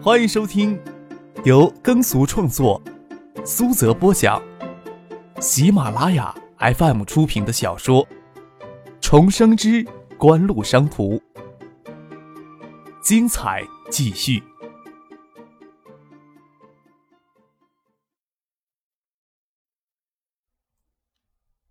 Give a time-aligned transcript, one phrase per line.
[0.00, 0.80] 欢迎收听
[1.44, 2.80] 由耕俗创作、
[3.44, 4.40] 苏泽播讲、
[5.40, 8.06] 喜马拉雅 FM 出品的小说
[9.00, 9.84] 《重生之
[10.16, 11.16] 官路商途》，
[13.02, 14.40] 精彩继续，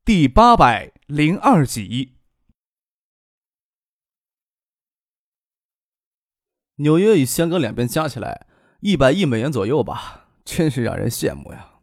[0.04, 2.17] 第八百零二集。
[6.78, 8.48] 纽约与香港两边加起来
[8.82, 11.80] 一百亿美元左右吧，真是让人羡慕呀！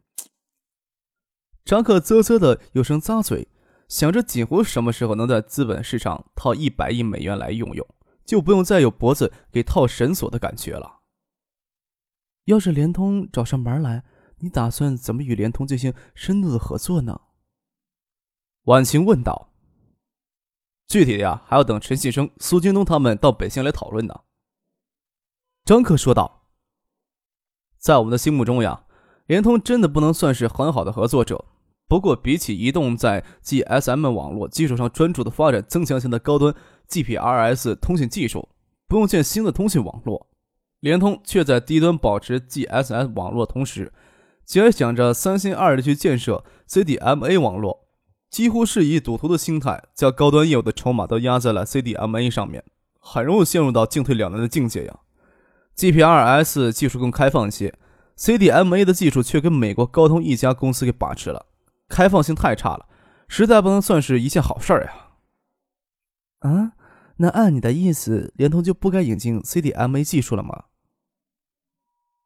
[1.65, 3.47] 张克啧啧的有声咂嘴，
[3.89, 7.85] 想着锦湖什么时候能在资本市场套一百亿美元来用用，
[8.23, 11.01] 就不用再有脖子给套绳索的感觉了。
[12.45, 14.03] 要是联通找上门来，
[14.37, 17.19] 你打算怎么与联通进行深度的合作呢？
[18.63, 19.51] 婉晴问道。
[20.87, 24.21] 具体的呀，还要等陈信生、苏京东他们到北京来讨论呢。
[25.65, 26.43] 张克说道
[27.79, 28.83] ：“在我们的心目中呀，
[29.25, 31.43] 联通真的不能算是很好的合作者。
[31.87, 36.53] 不过，比起移动在 GSM 网络基础上专注的发展增强型的高端
[36.87, 38.47] GPRS 通信技术，
[38.87, 40.27] 不用建新的通信网络，
[40.81, 43.91] 联通却在低端保持 GSM 网络同时，
[44.45, 47.87] 竟然想着三心二意去建设 CDMA 网络，
[48.29, 52.63] 几乎是以赌徒的心态，将高端业务的筹码都压在了 CDMA 上面，
[52.99, 54.99] 很容易陷入到进退两难的境界呀。”
[55.77, 57.77] GPRS 技术更开放些
[58.17, 61.47] ，CDMA 的技术却跟美国高通一家公司给把持了，
[61.89, 62.87] 开放性太差了，
[63.27, 64.93] 实在不能算是一件好事儿呀。
[66.39, 66.71] 啊，
[67.17, 70.65] 那按你的意思，联通就不该引进 CDMA 技术了吗？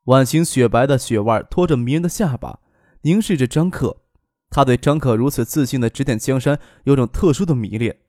[0.06, 2.60] 婉晴雪白的雪腕托着迷人的下巴，
[3.02, 3.98] 凝视着张克。
[4.52, 8.00] 他对张克如此自信的指点江山有种特殊的迷恋，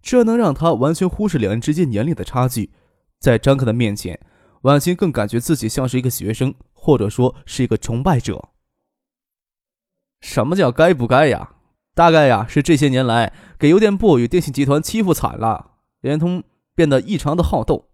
[0.00, 2.72] 这能让他完全忽视两人之间年龄的差距，
[3.18, 4.18] 在张克的面前。
[4.62, 8.50] 婉清更感觉自己像是一个学生，或者说是一个崇拜者。
[10.20, 11.54] 什么叫该不该呀？
[11.94, 16.44] 大概呀是这些年来给邮电部与电信集团欺负惨了，联通
[16.74, 17.90] 变得异常的好斗，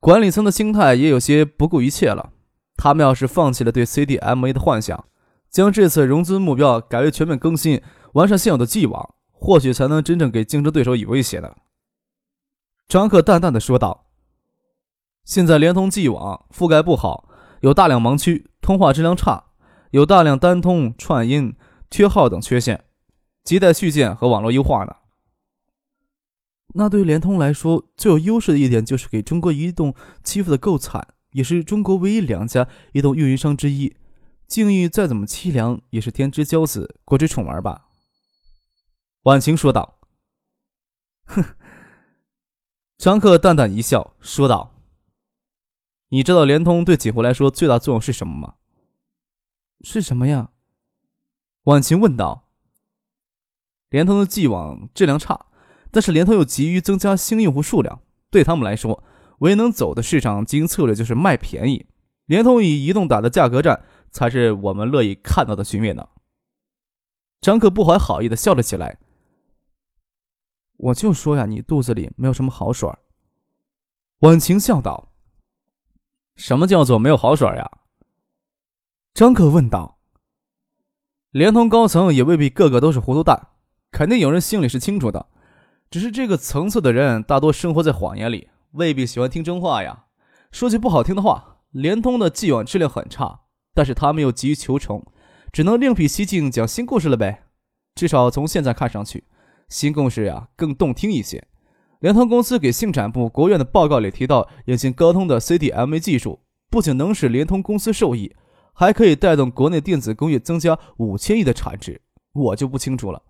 [0.00, 2.32] 管理层的心态也有些不顾一切了。
[2.76, 5.06] 他们要是放弃了对 CDMA 的幻想，
[5.50, 11.54] 将这次融资目标改为全面更新、完善现有的 G 网，或许才能真正给竞争对手以威胁呢。
[12.88, 14.05] 张克淡淡的说道。
[15.26, 17.28] 现在联通既网覆盖不好，
[17.60, 19.46] 有大量盲区，通话质量差，
[19.90, 21.56] 有大量单通串音、
[21.90, 22.84] 缺号等缺陷，
[23.44, 24.94] 亟待续建和网络优化呢。
[26.74, 33.96] 那对联通来说，最有优势的一点就是给中国移动欺负的够惨，也是中国唯一两家移动运营商之一，
[34.46, 37.88] 境遇再怎么凄凉，也是天之骄子，国之宠儿吧。
[39.22, 39.98] 婉晴说道。
[41.24, 41.42] 哼，
[42.96, 44.75] 张克淡淡一笑，说道。
[46.16, 48.54] 你知道联通对锦湖来说最大作用是什么吗？
[49.82, 50.48] 是什么呀？
[51.64, 52.48] 婉晴问道。
[53.90, 55.44] 联通的既往质量差，
[55.90, 58.00] 但是联通又急于增加新用户数量，
[58.30, 59.04] 对他们来说，
[59.40, 61.84] 唯一能走的市场经营策略就是卖便宜。
[62.24, 66.08] 联通与移动打的价格战，才是我们乐意看到的局面呢。
[67.42, 68.98] 张克不怀好意的笑了起来。
[70.78, 72.90] 我就说呀，你肚子里没有什么好水。
[74.20, 75.12] 婉晴笑道。
[76.36, 77.70] 什么叫做没有好水呀？
[79.14, 79.98] 张克问道。
[81.30, 83.48] 联通高层也未必个个都是糊涂蛋，
[83.90, 85.26] 肯定有人心里是清楚的，
[85.90, 90.04] 只是这个层次的人大多生活在谎言里，未必喜欢听真话呀。
[90.52, 93.40] 说句不好听的话，联通的既往质量很差，
[93.74, 95.02] 但是他们又急于求成，
[95.52, 97.44] 只能另辟蹊径讲新故事了呗。
[97.94, 99.24] 至少从现在看上去，
[99.70, 101.48] 新故事呀更动听一些。
[102.06, 106.38] 联通公司给信产部、国务院的报告里提到，引进高通的 CDMA 技术，
[106.70, 108.32] 不仅能使联通公司受益，
[108.72, 112.00] 还可以带动国内电子工业增加五千亿的产值。
[112.32, 113.22] 我就不清楚了，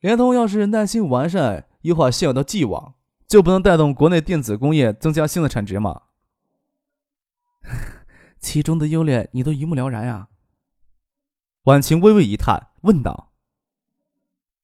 [0.00, 2.94] 联通要是耐心完善、优化现有的既往，
[3.28, 6.02] 就不能带动国内电子工业增加新的产值吗？
[8.40, 10.26] 其中的优劣，你都一目了然呀。
[11.66, 13.30] 婉晴微微一叹，问道：“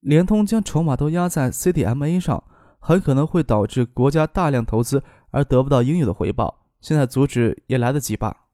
[0.02, 2.42] 联通将筹码都压在 CDMA 上。”
[2.84, 6.66] 很可能会导致国家大量投资而得不到应有的回报。
[6.80, 8.48] 现在阻止也来得及吧？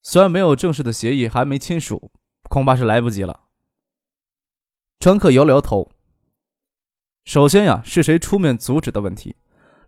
[0.00, 2.12] 虽然没有正式的协议还没签署，
[2.48, 3.40] 恐怕是来不及了。
[5.00, 5.90] 张克摇了摇头。
[7.24, 9.34] 首先呀，是谁出面阻止的问题。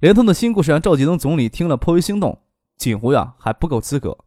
[0.00, 2.42] 联通的新故事让赵继东总理听了颇为心动，
[2.76, 4.18] 锦湖呀还不够资格。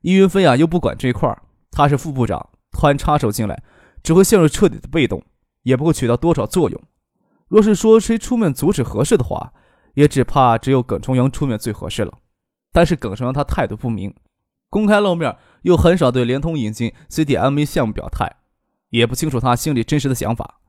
[0.00, 3.62] 易云飞呀又不管这一块儿，他是副部长，突然插手进来，
[4.02, 5.22] 只会陷入彻底的被动，
[5.64, 6.82] 也不会起到多少作用。
[7.52, 9.52] 若是说谁出面阻止合适的话，
[9.92, 12.10] 也只怕只有耿重阳出面最合适了。
[12.72, 14.14] 但是耿生他态度不明，
[14.70, 18.36] 公开露面又很少对联通引进 CDMA 项目表态，
[18.88, 20.60] 也不清楚他心里真实的想法。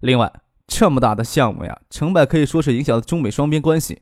[0.00, 0.32] 另外，
[0.66, 4.00] 这么大的项目呀，成败可以说是影响了中美双边关系。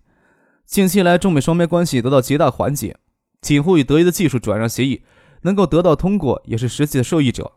[0.64, 2.96] 近期来，中美双边关系得到极大缓解，
[3.40, 5.02] 锦湖与德仪的技术转让协议
[5.42, 7.54] 能够得到通过，也是实际的受益者。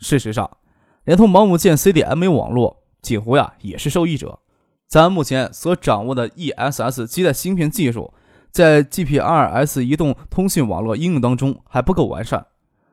[0.00, 0.58] 事实上，
[1.04, 4.40] 联通盲目建 CDMA 网络，锦湖呀也是受益者。
[4.88, 8.12] 咱目前所掌握的 ESS 基带芯片技术，
[8.50, 12.46] 在 GPRS 移动通讯网络应用当中还不够完善。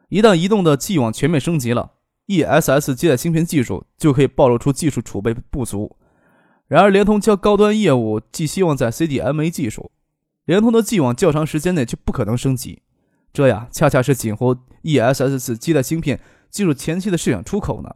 [0.09, 1.93] 一旦移动的既网全面升级了
[2.27, 5.97] ，ESS 基带芯片技术就可以暴露出技术储备不足。
[6.67, 9.91] 然而，联通较高端业务寄希望在 CDMA 技术，
[10.45, 12.83] 联通的既网较长时间内就不可能升级，
[13.33, 16.19] 这呀恰恰是锦湖 ESS 基带芯片
[16.49, 17.89] 技术前期的市场出口呢。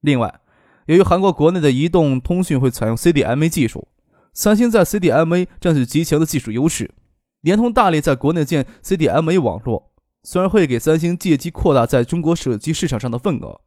[0.00, 0.40] 另外，
[0.86, 3.88] 由于韩国国内的移动通讯会采用 CDMA 技术，
[4.32, 6.90] 三星在 CDMA 占据极强的技术优势，
[7.40, 9.92] 联通大力在国内建 CDMA 网络，
[10.22, 13.60] 虽然会给三星借机扩大在中国手机市场上的份额，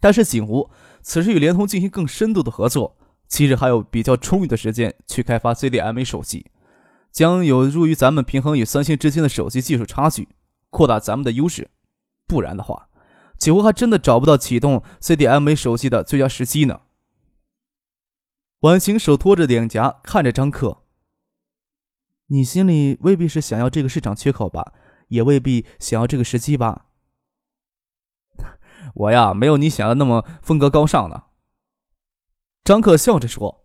[0.00, 0.70] 但是景湖
[1.02, 2.96] 此时与联通进行更深度的合作。
[3.28, 6.46] 其实还有比较充裕的时间去开发 CDMA 手机，
[7.12, 10.28] 将有助于咱们平衡与三星之间的手机技术差距，
[10.70, 11.68] 扩大咱们的优势。
[12.26, 12.88] 不然的话，
[13.38, 16.80] 几乎还真的找不到启动 CDMA 手机的最佳时机呢。
[18.60, 20.82] 婉晴手托着脸颊看着张克
[22.26, 24.72] ：“你心里未必是想要这个市场缺口吧，
[25.06, 26.86] 也未必想要这个时机吧？”
[28.94, 31.26] 我呀，没有你想的那么风格高尚呢。
[32.64, 33.64] 张克笑着说：“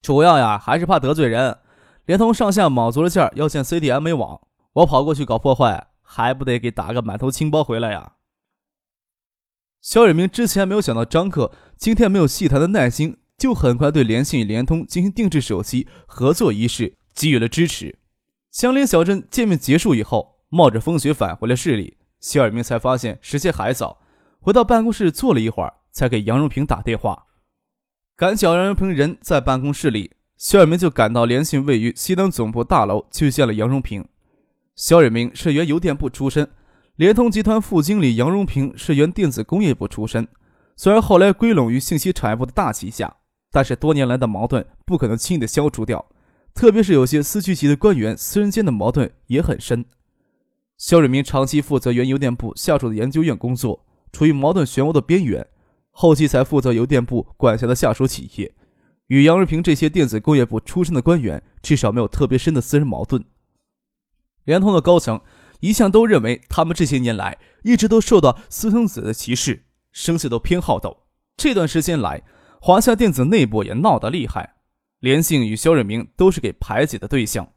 [0.00, 1.58] 主要呀，还是怕得罪人。
[2.06, 4.40] 联通上下卯足了劲儿要建 CDMA 网，
[4.72, 8.14] 我跑过去搞破坏，还不得给打个满头青包回来呀？”
[9.84, 17.98] 肖远明之前没有想到张克今天没有细谈的耐心，就很快对联信与联通进行定制手机合作一事给予了支持。
[18.50, 21.98] 香林小镇见面结束以后，冒着风雪返回了市里。
[22.18, 24.00] 肖远明才发现时间还早，
[24.40, 27.26] 回到办公室坐了一会儿，才给杨荣平打电话。
[28.16, 34.02] 赶巧杨荣平人在办公室里，肖远明就赶到联信位于西单总部大楼去见了杨荣平。
[34.74, 36.48] 肖远明是原邮电部出身，
[36.96, 40.28] 联通集团副经理杨荣平是原电子工业部出身。
[40.76, 43.16] 虽然后来归拢于信息产业部的大旗下，
[43.50, 46.06] 但是多年来的矛盾不可能轻易的消除掉，
[46.54, 49.84] 特别是有些司局级的官员私人间的矛盾也很深。
[50.78, 55.44] 肖瑞明长期负责原邮电部下属的研究院工作，处于矛盾漩涡的边缘。
[55.90, 58.54] 后期才负责邮电部管辖的下属企业，
[59.08, 63.24] 与杨瑞平这些电子工业部出身的官员至少没有特别深的私人矛盾。
[64.44, 65.20] 联通的高层
[65.64, 71.04] 一向都认为，他们这些年来一直都受到私生子的歧视，生性都偏好斗。
[71.38, 72.22] 这段时间来，
[72.60, 74.56] 华夏电子内部也闹得厉害，
[75.00, 77.48] 联信与肖瑞明都是给排挤的对象。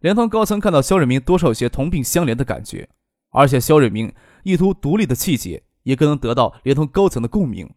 [0.00, 2.88] 联通高层看到肖瑞明多少有些同病相怜的感觉，
[3.32, 4.10] 而且肖瑞明
[4.44, 5.62] 意图独立的气节。
[5.82, 7.68] 也可能得到联通高层的共鸣。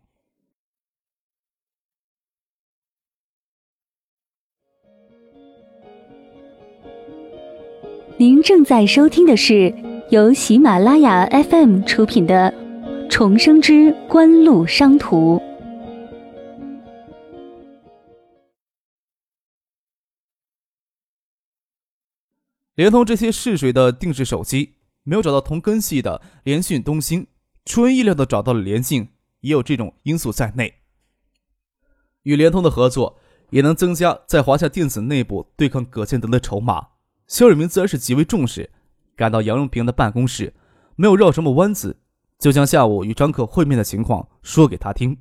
[8.17, 9.75] 您正在收听的是
[10.09, 12.49] 由喜马拉雅 FM 出品的
[13.09, 15.37] 《重生之官路商途》。
[22.75, 27.27] 联通这些试水的定制手机，没有找到同根系的联讯、东兴。
[27.65, 29.09] 出人意料的找到了联信，
[29.41, 30.73] 也有这种因素在内。
[32.23, 33.19] 与联通的合作
[33.49, 36.94] 也能增加在华夏电子内部对抗葛建德的筹码。
[37.27, 38.71] 肖瑞明自然是极为重视，
[39.15, 40.53] 赶到杨荣平的办公室，
[40.95, 41.99] 没有绕什么弯子，
[42.37, 45.17] 就将下午与张可会面的情况说给他听。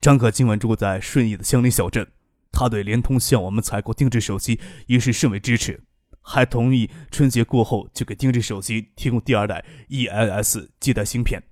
[0.00, 2.06] 张可今晚住在顺义的香林小镇，
[2.52, 5.82] 他对联通向我们采购定制手机一事甚为支持。
[6.20, 11.42] 还同意春节过后就给定制手机提供第二代 EIS 基带芯片，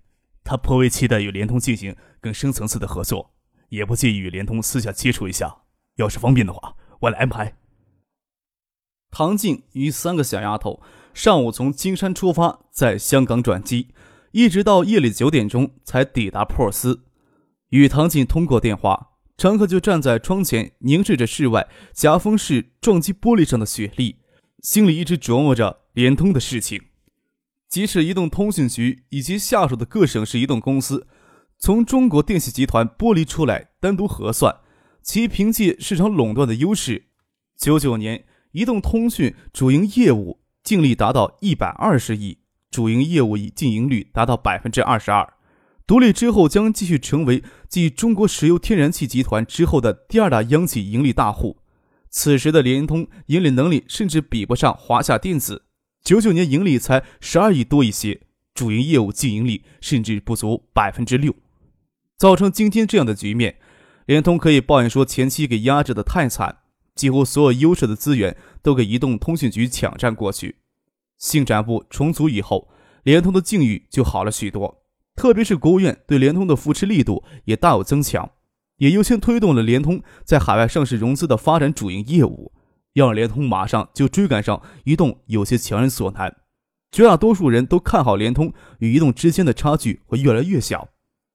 [0.42, 3.32] 他颇为期待与联通进行更深层次的合作，
[3.68, 5.62] 也不介意与联通私下接触一下。
[5.96, 7.56] 要是方便的话，我来安排。
[9.16, 10.82] 唐静与三个小丫头
[11.14, 13.90] 上午从金山出发，在香港转机，
[14.32, 17.04] 一直到夜里九点钟才抵达珀斯。
[17.68, 24.16] 与唐静通过电话，常克就站在窗前凝视着室外夹风式撞击玻璃上的雪粒。
[24.60, 26.82] 心里一直琢磨着联通的事情，
[27.68, 31.06] 即使移动通讯局以及下属的各省市移动公司
[31.56, 34.56] 从中国电信集团剥离出来单独核算，
[35.00, 37.06] 其凭借市场垄断的优势，
[37.56, 42.38] 九九年移动通讯主营业务净利达到一百二十亿，
[42.70, 45.34] 主营业务以净盈率达到百分之二十二，
[45.84, 51.58] 独立之后将继续成为继中国石油天然气集团之后的第二大央企盈利大户。
[52.08, 55.64] 此时的联通盈利能力甚至比不上华夏电子，
[56.04, 58.20] 九九年盈利才十二亿多一些，
[58.54, 61.34] 主营业务净盈利甚至不足百分之六，
[62.16, 63.56] 造成今天这样的局面。
[64.06, 66.58] 联通可以抱怨说前期给压制的太惨，
[66.94, 70.56] 几乎所有优势的资源都给移动通讯局抢占过去。
[71.18, 72.68] 信展部重组以后，
[73.02, 74.82] 联通的境遇就好了许多，
[75.14, 78.30] 特别是国务院对联通的扶持力度也大有增强，
[78.76, 82.52] 也优先推动了联通在海外上市融资的发展主营业务，
[82.94, 86.36] 要让联通马上就追赶上移动，有些强人所难。
[86.92, 90.90] 绝大多数人都看好联通与移动之间的差距会越来越小，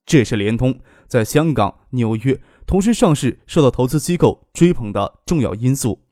[0.05, 2.39] 这也是联通在香港、纽约。
[2.69, 6.03] 同时上市受到投资机构追捧的重要因素，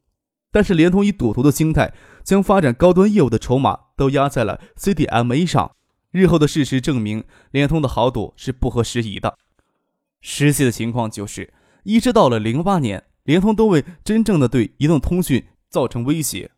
[0.51, 5.75] 但是联通以赌徒的心态将发展高端业务的筹码都压在了 CDMA 上，
[6.09, 9.37] 日后的事实证明联通的豪赌是不合时宜的。
[10.19, 16.49] 实际的情况就是，一直到了零八年，联通都未真正的对移动通讯造成威胁。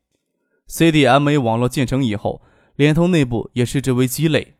[0.69, 2.41] CDMA 网络建成以后，
[2.77, 4.55] 联通内部也视之为鸡肋。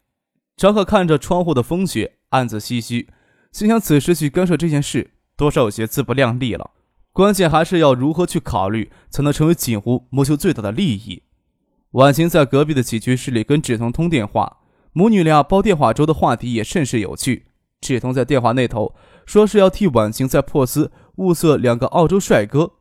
[0.58, 3.08] 张可看着窗户的风雪，暗自唏嘘，
[3.54, 5.12] 心想此时去干涉这件事。
[5.40, 6.72] 多少有些自不量力了，
[7.14, 11.24] 关键还是要如何去考虑，才能成为锦湖谋求最大的利益。
[11.92, 14.58] 婉晴在隔壁的起居室里跟志彤通电话，
[14.92, 17.46] 母女俩煲电话粥的话题也甚是有趣。
[17.80, 18.94] 志彤在电话那头
[19.26, 22.74] 说是要替婉晴在珀斯物色两个澳洲帅哥，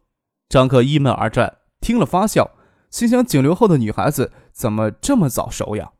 [0.48, 2.50] 张克一门而战，听了发笑，
[2.90, 5.92] 心想九零后的女孩子怎么这么早熟呀？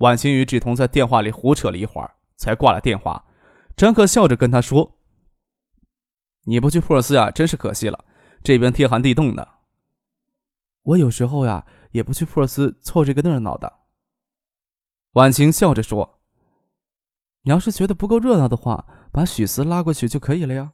[0.00, 3.24] 婉晴与志彤在电话里胡扯了一会儿，才挂了电话。
[3.74, 4.97] 张克笑着跟他说。
[6.48, 8.06] 你不去普尔斯呀，真是可惜了。
[8.42, 9.56] 这边天寒地冻的。
[10.82, 13.80] 我有时候呀，也不去普尔斯凑这个热闹的。
[15.12, 16.20] 婉晴笑着说
[17.44, 20.72] ：“你要是觉得不够热闹的话，把许思拉过去就可以了呀。”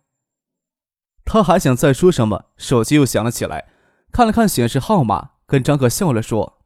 [1.26, 3.68] 他还想再说什么，手机又响了起来，
[4.12, 6.62] 看了看显示号码，跟张可笑了说：“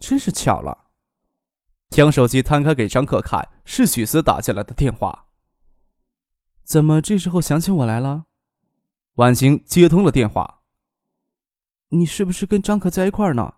[0.00, 0.86] 真是巧了。”
[1.90, 5.26] 将手机摊开给张可看，是许思打进来的电话。
[6.64, 8.24] 怎么这时候想起我来了？
[9.16, 10.62] 婉晴接通了电话。
[11.90, 13.54] 你是不是跟张可在一块儿呢？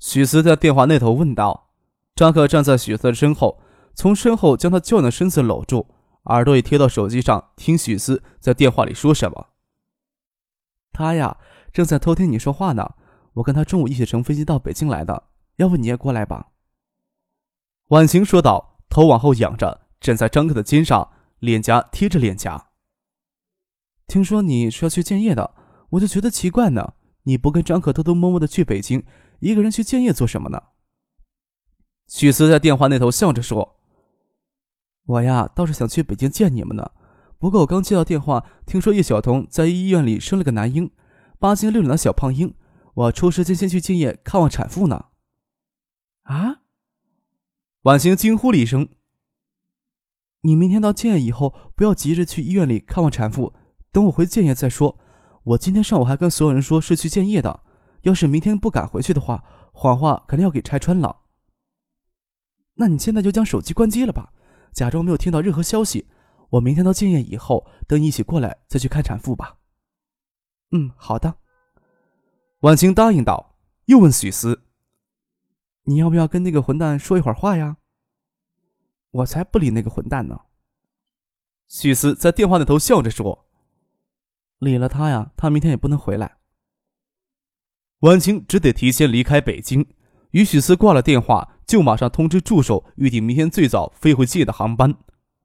[0.00, 1.70] 许思在电话那头问道。
[2.16, 3.62] 张可站在许思的身后，
[3.94, 9.50] 从身后将他娇嫩身子搂住，耳朵也贴到手机上，听许思在电话里说什么。
[10.92, 11.38] 他呀，
[11.72, 12.94] 正在偷听你说话呢。
[13.34, 16.48] 我跟他中午一起乘飞机到北京来的，要不你也过来吧？
[17.88, 21.12] 婉晴说道，头往后仰着，枕在张克的肩上。
[21.38, 22.70] 脸颊贴着脸颊。
[24.06, 25.54] 听说你是要去建业的，
[25.90, 26.94] 我就觉得奇怪呢。
[27.24, 29.04] 你不跟张可偷偷摸摸的去北京，
[29.40, 30.62] 一个人去建业做什么呢？
[32.06, 33.80] 许思在电话那头笑着说
[35.06, 36.92] ：“我呀，倒是想去北京见你们呢。
[37.36, 40.88] 不过我刚接到电话，听说叶晓彤在医院里生了个男婴，
[41.40, 42.54] 八斤六两的小胖婴，
[42.94, 45.06] 我抽时间先去建业看望产妇呢。”
[46.22, 46.60] 啊！
[47.82, 48.88] 婉晴惊呼了一声。
[50.46, 53.52] 你明天到建业以后，不要急着去医院里看望产妇，
[53.90, 54.96] 等我回建业再说。
[55.42, 57.64] 我今天上午还跟所有人说是去建业的，
[58.02, 61.22] 要是明天不赶回去的话，谎话肯定要给拆穿了。
[62.74, 64.32] 那你现在就将手机关机了吧，
[64.72, 66.06] 假装没有听到任何消息。
[66.50, 69.56] 我明天到建业以后，等你一起过来再去看产妇吧。
[70.70, 71.38] 嗯，好的。
[72.60, 74.62] 婉晴答应道，又问许思
[75.86, 77.78] ：“你要不要跟那个混蛋说一会儿话呀？”
[79.16, 80.40] 我才不理那个混蛋呢！
[81.68, 83.46] 许思在电话那头笑着说
[84.58, 86.36] ：“理了他呀，他明天也不能回来。”
[88.00, 89.86] 婉晴只得提前离开北京，
[90.32, 94.94] 与许思挂了电话，就马上通知助手预定明天最早飞回界的航班。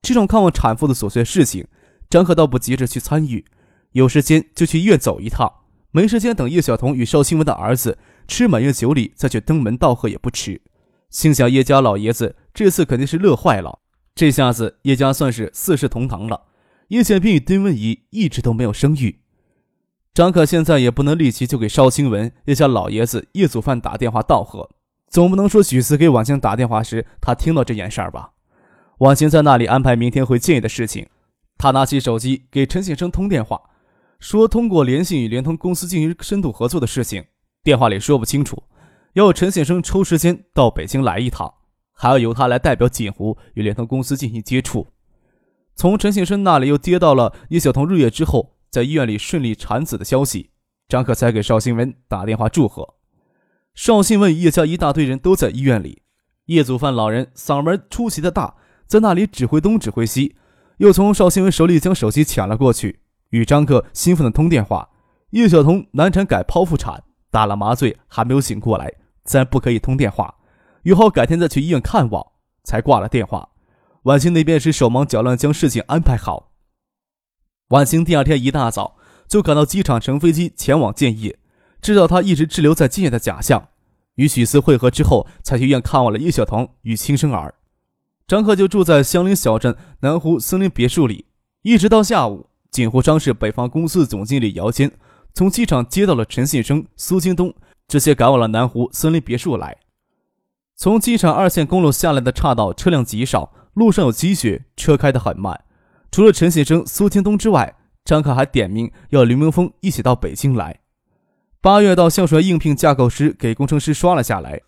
[0.01, 1.67] 这种看望产妇的琐碎事情，
[2.09, 3.45] 张可倒不急着去参与，
[3.91, 5.49] 有时间就去医院走一趟，
[5.91, 7.97] 没时间等叶晓彤与邵新文的儿子
[8.27, 10.61] 吃满月酒礼再去登门道贺也不迟。
[11.09, 13.79] 心想叶家老爷子这次肯定是乐坏了，
[14.13, 16.47] 这下子叶家算是四世同堂了。
[16.89, 19.21] 叶显平与丁文仪一直都没有生育，
[20.13, 24.69] 张可现在也不能立即就给邵清文叶家老爷子叶祖范打电话道贺，
[25.07, 28.31] 总不能说许四给婉清打电话时他听到这件事儿吧？
[28.97, 31.07] 婉清在那里安排明天回建业的事情，
[31.57, 33.61] 他拿起手机给陈先生通电话，
[34.19, 37.23] 说通过联信与联通公司进行深度合作的事情，
[37.63, 38.63] 电话里说不清楚。
[39.13, 41.53] 要陈先生抽时间到北京来一趟，
[42.01, 44.87] 还要由他来代表锦湖与联通公司进行接触。
[45.75, 50.49] 从陈庆生那里又接到了叶晓彤入院之后在医院里顺利产子的消息，
[50.87, 52.95] 张可才给邵新文打电话祝贺。
[53.75, 56.01] 邵新文与叶家一大堆人都在医院里，
[56.45, 58.55] 叶祖范老人嗓门出奇的大，
[58.87, 60.35] 在那里指挥东指挥西，
[60.77, 64.89] 又从邵新文手里将手机抢了过去，与张克兴奋的通电话，
[65.29, 68.91] 叶晓彤难产改剖腹产，打了麻醉还没有醒过来，
[69.23, 70.33] 自然不可以通电话，
[70.83, 72.25] 约好改天再去医院看望，
[72.63, 73.49] 才挂了电话。
[74.03, 76.51] 婉清那边是手忙脚乱将事情安排好。
[77.67, 78.97] 婉清第二天一大早
[79.27, 81.37] 就赶到机场乘飞机前往建业，
[81.81, 83.69] 知道他一直滞留在建业的假象。
[84.15, 87.55] 与许思会合之后，才去医院看望了叶晓彤与亲生儿。
[88.27, 91.25] 张克就住在相邻小镇南湖森林别墅里，
[91.61, 94.91] 一直到下午，锦湖商事北方公司总经理姚坚
[95.33, 97.53] 从机场接到了陈信生、苏京东
[97.87, 99.77] 这些赶往了南湖森林别墅来。
[100.81, 105.63] 从机场二线公路下来的岔道车辆极少，路上有积雪，车开得很慢。
[106.11, 110.79] 除了陈先生、苏京东之外，张克还点名要刘明峰一起到北京来。
[111.61, 114.61] 八月到橡树园应聘架构师，给工程师刷了下来。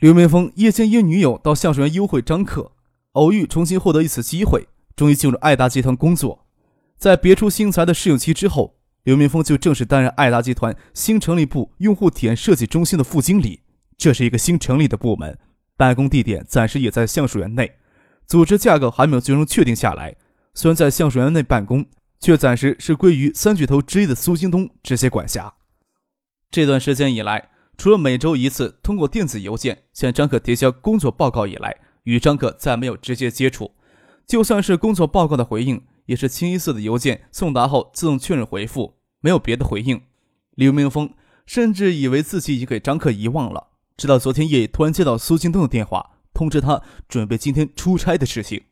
[0.00, 2.72] 刘明峰夜间约女友到橡树园幽会张克，
[3.12, 6.46] 偶遇重新获得一次机会，终于进入爱达集团工作。
[6.98, 8.74] 在别出心裁的试用期之后，
[9.04, 13.60] 刘明峰就正式担任爱达集团新成立部用户体验设计中心的副经理。
[13.96, 15.38] 这是一个新成立的部门，
[15.80, 17.72] 办公地点暂时也在橡树园内，
[18.26, 20.14] 组织架构还没有最终确定下来。
[20.52, 21.86] 虽然在橡树园内办公，
[22.20, 25.54] 却暂时是归于三巨头之一的苏京东直接管辖。
[26.50, 33.72] 这段时间以来，除了每周一次通过电子邮件向张可提交工作报告以来，与张可再没有直接接触。
[34.26, 40.02] 就算是工作报告的回应，也是清一色的邮件送达后自动确认回复，没有别的回应。
[40.56, 41.14] 刘明峰
[41.46, 43.68] 甚至以为自己已经给张可遗忘了，
[44.00, 48.62] 直到昨天夜里突然接到苏京东的电话，通知他准备今天出差的事情。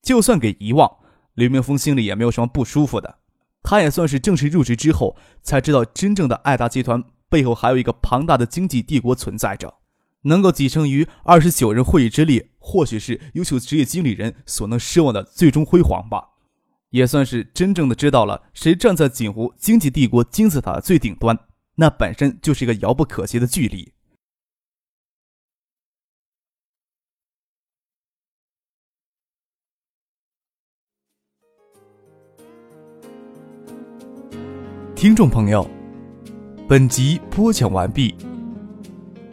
[0.00, 0.90] 就算给遗忘，
[1.34, 3.18] 刘明峰心里也没有什么不舒服的。
[3.62, 9.74] 他也算是正式入职之后，才知道真正的爱达集团背后还有一个庞大的经济帝国存在着，
[10.22, 16.30] 能够跻身于二十九人会议之列，或许是优秀职业经理人所能奢望的最终辉煌吧。
[16.88, 21.38] 也算是真正的知道了谁站在锦湖经济帝国金字塔的最顶端，
[21.74, 23.92] 那本身就是一个遥不可及的距离。
[35.02, 35.68] 听众朋友，
[36.68, 38.14] 本集播讲完毕，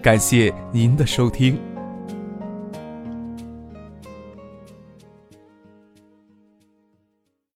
[0.02, 1.60] 感谢您的收听。